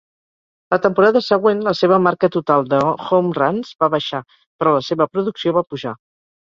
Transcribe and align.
La 0.75 0.79
temporada 0.85 1.21
següent, 1.25 1.61
la 1.67 1.75
seva 1.81 2.01
marca 2.07 2.31
total 2.37 2.67
de 2.73 2.81
home 2.95 3.39
runs 3.43 3.77
va 3.85 3.93
baixar, 3.99 4.27
però 4.61 4.77
la 4.79 4.85
seva 4.93 5.13
producció 5.15 5.59
va 5.63 5.69
pujar. 5.73 5.99